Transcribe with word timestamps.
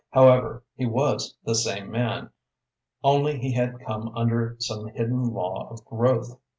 However, 0.09 0.63
he 0.73 0.87
was 0.87 1.35
the 1.43 1.53
same 1.53 1.91
man, 1.91 2.31
only 3.03 3.37
he 3.37 3.53
had 3.53 3.77
come 3.85 4.07
under 4.17 4.55
some 4.59 4.87
hidden 4.87 5.31
law 5.31 5.67
of 5.69 5.85
growth. 5.85 6.39